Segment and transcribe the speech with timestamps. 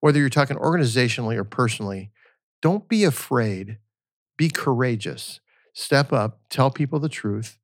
[0.00, 2.10] whether you're talking organizationally or personally,
[2.62, 3.78] don't be afraid.
[4.36, 5.40] Be courageous.
[5.72, 7.58] Step up, tell people the truth.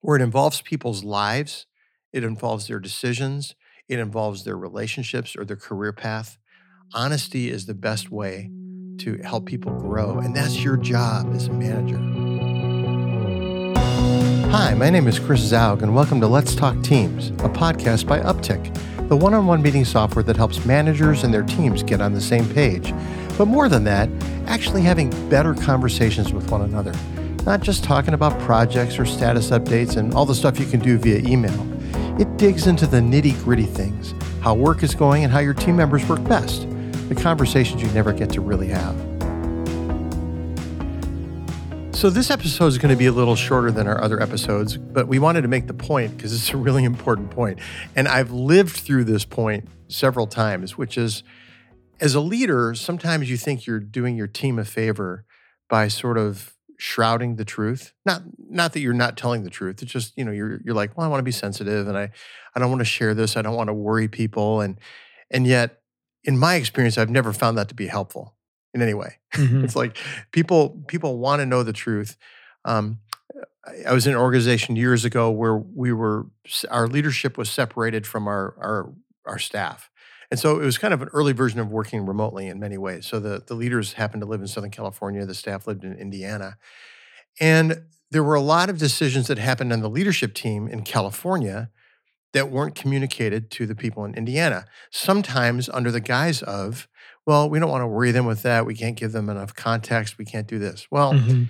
[0.00, 1.66] Where it involves people's lives,
[2.12, 3.54] it involves their decisions,
[3.88, 6.38] it involves their relationships or their career path.
[6.94, 8.50] Honesty is the best way
[8.98, 11.98] to help people grow, and that's your job as a manager.
[14.50, 18.20] Hi, my name is Chris Zaug, and welcome to Let's Talk Teams, a podcast by
[18.20, 18.76] Uptick,
[19.12, 22.20] the one on one meeting software that helps managers and their teams get on the
[22.20, 22.94] same page.
[23.36, 24.08] But more than that,
[24.46, 26.94] actually having better conversations with one another,
[27.44, 30.96] not just talking about projects or status updates and all the stuff you can do
[30.96, 31.60] via email.
[32.18, 35.76] It digs into the nitty gritty things, how work is going, and how your team
[35.76, 36.66] members work best,
[37.10, 39.11] the conversations you never get to really have.
[42.02, 45.06] So, this episode is going to be a little shorter than our other episodes, but
[45.06, 47.60] we wanted to make the point because it's a really important point.
[47.94, 51.22] And I've lived through this point several times, which is
[52.00, 55.24] as a leader, sometimes you think you're doing your team a favor
[55.70, 57.92] by sort of shrouding the truth.
[58.04, 59.80] Not not that you're not telling the truth.
[59.80, 62.10] It's just, you know, you're you're like, well, I want to be sensitive and I
[62.56, 63.36] I don't want to share this.
[63.36, 64.60] I don't want to worry people.
[64.60, 64.76] And
[65.30, 65.82] and yet,
[66.24, 68.34] in my experience, I've never found that to be helpful
[68.74, 69.18] in any way.
[69.32, 69.64] Mm-hmm.
[69.64, 69.96] it's like
[70.30, 72.18] people people want to know the truth.
[72.66, 72.98] Um,
[73.88, 76.26] I was in an organization years ago where we were
[76.70, 78.92] our leadership was separated from our our
[79.24, 79.90] our staff.
[80.30, 83.06] And so it was kind of an early version of working remotely in many ways.
[83.06, 86.56] So the, the leaders happened to live in Southern California, the staff lived in Indiana.
[87.38, 91.70] And there were a lot of decisions that happened on the leadership team in California
[92.32, 96.88] that weren't communicated to the people in Indiana, sometimes under the guise of,
[97.26, 98.66] well, we don't want to worry them with that.
[98.66, 100.18] We can't give them enough context.
[100.18, 100.88] We can't do this.
[100.90, 101.44] Well, mm-hmm.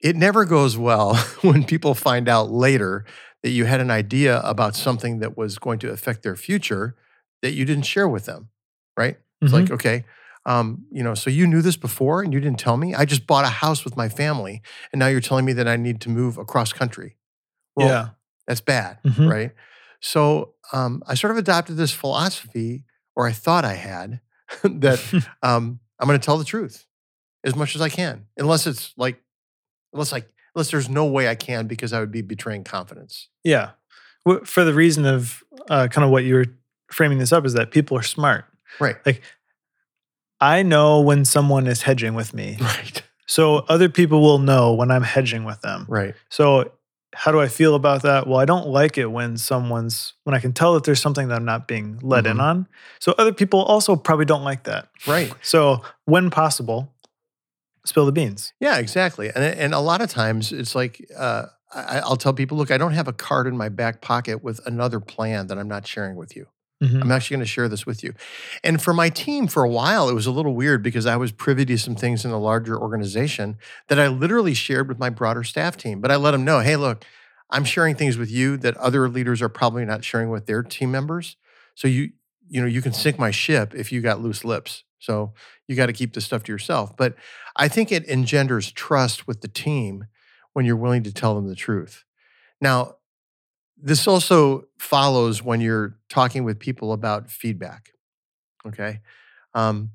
[0.00, 3.04] it never goes well when people find out later
[3.42, 6.96] that you had an idea about something that was going to affect their future
[7.42, 8.50] that you didn't share with them,
[8.96, 9.16] right?
[9.40, 9.62] It's mm-hmm.
[9.62, 10.04] like, okay,
[10.46, 12.94] um, you know, so you knew this before and you didn't tell me.
[12.94, 14.62] I just bought a house with my family,
[14.92, 17.16] and now you're telling me that I need to move across country.
[17.76, 18.08] Well, yeah,
[18.46, 19.28] that's bad, mm-hmm.
[19.28, 19.52] right?
[20.00, 22.84] So um, I sort of adopted this philosophy,
[23.16, 24.20] or I thought I had,
[24.62, 25.00] that
[25.42, 26.86] um, I'm going to tell the truth
[27.44, 29.20] as much as I can, unless it's like,
[29.92, 33.28] unless like, unless there's no way I can because I would be betraying confidence.
[33.44, 33.70] Yeah,
[34.44, 36.46] for the reason of uh, kind of what you were
[36.90, 38.44] framing this up is that people are smart,
[38.78, 38.96] right?
[39.06, 39.22] Like,
[40.40, 43.02] I know when someone is hedging with me, right?
[43.26, 46.14] So other people will know when I'm hedging with them, right?
[46.30, 46.72] So
[47.14, 48.26] how do I feel about that?
[48.26, 51.34] Well, I don't like it when someone's when I can tell that there's something that
[51.34, 52.32] I'm not being let mm-hmm.
[52.32, 52.68] in on.
[53.00, 54.88] So other people also probably don't like that.
[55.06, 55.32] Right.
[55.42, 56.92] So when possible,
[57.84, 58.52] spill the beans.
[58.60, 59.30] Yeah, exactly.
[59.34, 62.78] And and a lot of times it's like uh, I, will tell people, look, I
[62.78, 66.16] don't have a card in my back pocket with another plan that I'm not sharing
[66.16, 66.46] with you.
[66.82, 67.02] Mm-hmm.
[67.02, 68.14] I'm actually going to share this with you.
[68.64, 71.30] And for my team, for a while, it was a little weird because I was
[71.30, 73.58] privy to some things in a larger organization
[73.88, 76.00] that I literally shared with my broader staff team.
[76.00, 77.04] But I let them know, hey, look,
[77.50, 80.90] I'm sharing things with you that other leaders are probably not sharing with their team
[80.90, 81.36] members.
[81.74, 82.12] So you,
[82.48, 84.84] you know, you can sink my ship if you got loose lips.
[85.00, 85.32] So
[85.66, 86.96] you got to keep this stuff to yourself.
[86.96, 87.14] But
[87.56, 90.06] I think it engenders trust with the team
[90.52, 92.04] when you're willing to tell them the truth.
[92.60, 92.96] Now,
[93.82, 97.90] this also follows when you're talking with people about feedback.
[98.66, 99.00] Okay.
[99.54, 99.90] Um,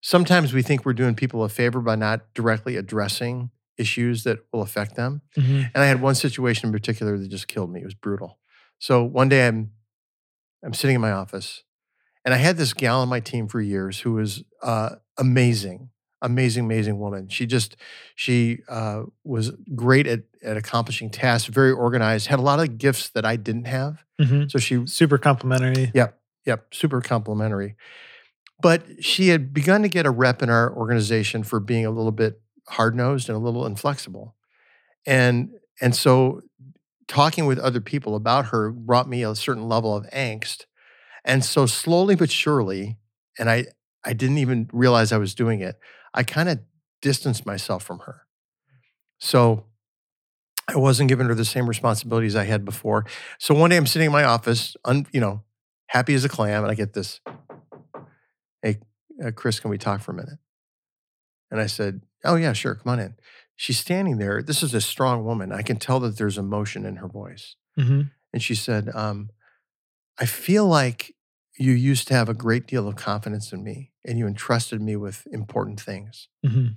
[0.00, 4.62] sometimes we think we're doing people a favor by not directly addressing issues that will
[4.62, 5.22] affect them.
[5.36, 5.62] Mm-hmm.
[5.74, 7.80] And I had one situation in particular that just killed me.
[7.80, 8.38] It was brutal.
[8.78, 9.72] So one day I'm
[10.64, 11.62] I'm sitting in my office,
[12.24, 15.90] and I had this gal on my team for years who was uh, amazing
[16.22, 17.28] amazing, amazing woman.
[17.28, 17.76] She just
[18.14, 23.10] she uh, was great at at accomplishing tasks, very organized, had a lot of gifts
[23.10, 24.04] that I didn't have.
[24.20, 24.48] Mm-hmm.
[24.48, 25.90] So she super complimentary.
[25.94, 27.76] Yep, yep, super complimentary.
[28.60, 32.12] But she had begun to get a rep in our organization for being a little
[32.12, 34.34] bit hard nosed and a little inflexible,
[35.06, 36.42] and and so
[37.06, 40.66] talking with other people about her brought me a certain level of angst.
[41.24, 42.98] And so slowly but surely,
[43.38, 43.66] and I
[44.04, 45.78] I didn't even realize I was doing it.
[46.18, 46.58] I kind of
[47.00, 48.22] distanced myself from her.
[49.18, 49.66] So
[50.66, 53.06] I wasn't giving her the same responsibilities I had before.
[53.38, 55.44] So one day I'm sitting in my office, un, you know,
[55.86, 57.20] happy as a clam, and I get this,
[58.62, 58.80] "Hey,
[59.24, 60.40] uh, Chris, can we talk for a minute?"
[61.52, 63.14] And I said, "Oh yeah, sure, come on in."
[63.54, 64.42] She's standing there.
[64.42, 65.52] This is a strong woman.
[65.52, 67.54] I can tell that there's emotion in her voice.
[67.78, 68.02] Mm-hmm.
[68.32, 69.30] And she said, um,
[70.18, 71.14] "I feel like
[71.56, 74.96] you used to have a great deal of confidence in me and you entrusted me
[74.96, 76.28] with important things.
[76.44, 76.68] Mm-hmm.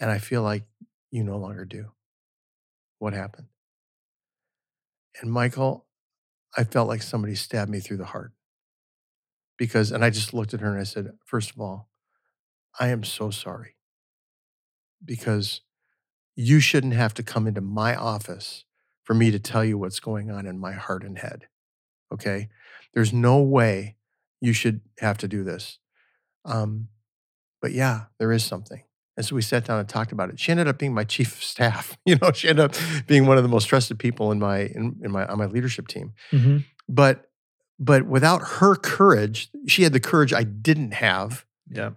[0.00, 0.62] And I feel like
[1.10, 1.90] you no longer do.
[3.00, 3.48] What happened?
[5.20, 5.86] And Michael,
[6.56, 8.32] I felt like somebody stabbed me through the heart.
[9.58, 11.90] because, and I just looked at her and I said, first of all,
[12.80, 13.74] I am so sorry
[15.04, 15.60] because
[16.36, 18.64] you shouldn't have to come into my office
[19.02, 21.48] for me to tell you what's going on in my heart and head.
[22.12, 22.48] Okay.
[22.94, 23.96] There's no way
[24.40, 25.78] you should have to do this.
[26.48, 26.88] Um,
[27.60, 28.82] but yeah, there is something.
[29.16, 30.38] And so we sat down and talked about it.
[30.38, 31.98] She ended up being my chief of staff.
[32.06, 32.74] You know, she ended up
[33.06, 35.88] being one of the most trusted people in my in, in my on my leadership
[35.88, 36.14] team.
[36.32, 36.58] Mm-hmm.
[36.88, 37.28] But
[37.78, 41.44] but without her courage, she had the courage I didn't have.
[41.70, 41.90] Yeah.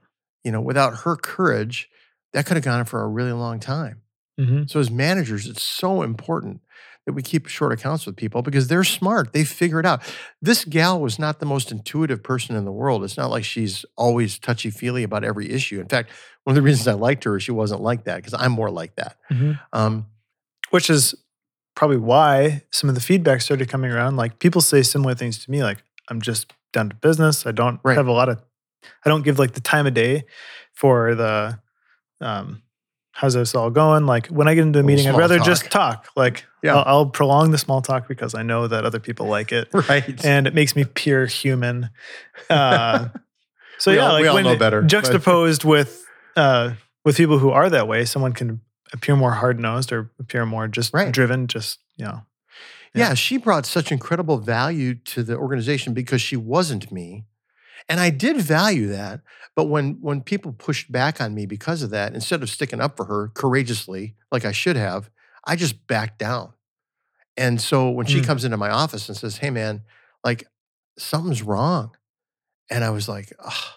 [0.43, 1.89] You know, without her courage,
[2.33, 4.01] that could have gone on for a really long time.
[4.39, 4.63] Mm-hmm.
[4.67, 6.61] So as managers, it's so important
[7.05, 9.33] that we keep short accounts with people because they're smart.
[9.33, 10.01] They figure it out.
[10.41, 13.03] This gal was not the most intuitive person in the world.
[13.03, 15.79] It's not like she's always touchy feely about every issue.
[15.79, 16.11] In fact,
[16.43, 18.69] one of the reasons I liked her is she wasn't like that because I'm more
[18.69, 19.17] like that.
[19.31, 19.53] Mm-hmm.
[19.73, 20.05] Um,
[20.69, 21.15] Which is
[21.75, 24.15] probably why some of the feedback started coming around.
[24.17, 27.45] Like people say similar things to me, like, I'm just down to business.
[27.47, 27.97] I don't Right.
[27.97, 28.41] have a lot of,
[29.05, 30.25] I don't give like the time of day
[30.73, 31.59] for the,
[32.19, 32.61] um,
[33.11, 34.05] how's this all going?
[34.05, 35.45] Like when I get into a Little meeting, I'd rather talk.
[35.45, 36.07] just talk.
[36.15, 36.75] Like Yeah.
[36.77, 39.67] I'll, I'll prolong the small talk because I know that other people like it.
[39.73, 40.25] right.
[40.25, 41.89] and it makes me pure human.
[42.49, 43.09] Uh,
[43.77, 46.05] so yeah, all- like we all know better, but- juxtaposed with
[46.35, 46.73] uh,
[47.03, 48.61] with people who are that way, someone can
[48.93, 51.11] appear more hard nosed or appear more just Right.
[51.11, 51.47] driven.
[51.47, 52.21] Just you know,
[52.93, 53.09] yeah.
[53.09, 53.13] Yeah.
[53.15, 57.25] she brought such incredible value to the organization because she wasn't me.
[57.89, 59.21] And I did value that.
[59.55, 62.95] But when when people pushed back on me because of that, instead of sticking up
[62.97, 65.09] for her courageously, like I should have,
[65.45, 66.53] I just backed down.
[67.37, 68.25] And so when she Mm.
[68.25, 69.81] comes into my office and says, Hey man,
[70.23, 70.47] like
[70.97, 71.95] something's wrong.
[72.69, 73.73] And I was like, "Ugh."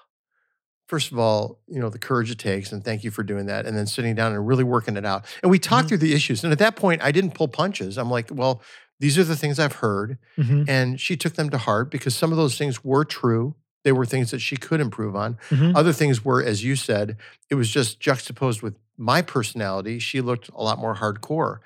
[0.87, 3.65] First of all, you know, the courage it takes, and thank you for doing that.
[3.67, 5.25] And then sitting down and really working it out.
[5.43, 5.89] And we talked Mhm.
[5.89, 6.45] through the issues.
[6.45, 7.97] And at that point, I didn't pull punches.
[7.97, 8.61] I'm like, well,
[9.01, 10.19] these are the things I've heard.
[10.39, 13.57] Mhm, And she took them to heart because some of those things were true.
[13.85, 15.39] They were things that she could improve on.
[15.51, 15.77] mhm.
[15.77, 17.17] Other things were, as you said,
[17.51, 19.99] it was just juxtaposed with my personality.
[19.99, 21.59] She looked a lot more hardcore.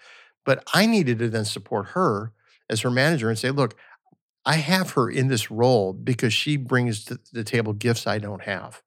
[0.44, 2.32] But I needed to then support her
[2.69, 3.76] as her manager and say, look,
[4.44, 8.43] I have her in this role because she brings to the table gifts I don't
[8.43, 8.82] have.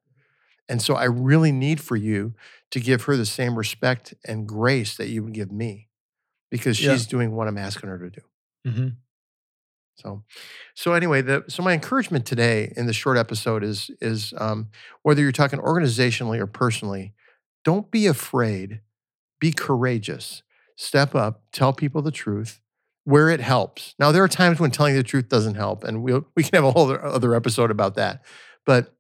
[0.70, 2.34] And so I really need for you
[2.72, 5.90] to give her the same respect and grace that you would give me
[6.50, 6.94] because Yeah.
[6.94, 8.22] she's doing what I'm asking her to do.
[8.68, 8.96] Mhm.
[9.96, 10.24] So,
[10.74, 14.70] so anyway, the so my encouragement today in this short episode is is um,
[15.04, 17.14] whether you're talking organizationally or personally,
[17.64, 18.82] don't be afraid,
[19.40, 20.44] be courageous,
[20.76, 22.62] step up, tell people the truth
[23.04, 23.96] where it helps.
[24.00, 26.66] Now there are times when telling the truth doesn't help, and we we can have
[26.66, 28.24] a whole other episode about that.
[28.66, 28.96] But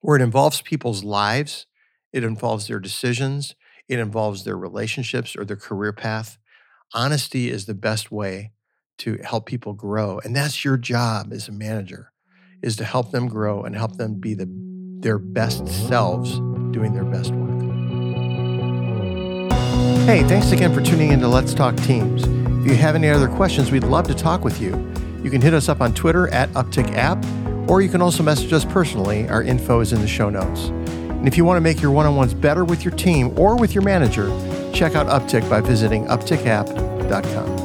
[0.00, 1.66] where it involves people's lives,
[2.12, 3.54] it involves their decisions,
[3.88, 6.38] it involves their relationships or their career path.
[6.94, 8.52] Honesty is the best way
[8.98, 10.20] to help people grow.
[10.20, 12.12] And that's your job as a manager
[12.62, 14.48] is to help them grow and help them be the
[15.00, 16.38] their best selves
[16.72, 17.52] doing their best work.
[20.06, 22.22] Hey, thanks again for tuning in to Let's Talk Teams.
[22.24, 24.70] If you have any other questions, we'd love to talk with you.
[25.22, 27.24] You can hit us up on Twitter at Uptick App,
[27.68, 29.28] or you can also message us personally.
[29.28, 30.66] Our info is in the show notes.
[31.22, 33.56] And if you want to make your one on ones better with your team or
[33.56, 34.28] with your manager,
[34.72, 37.62] check out Uptick by visiting uptickapp.com.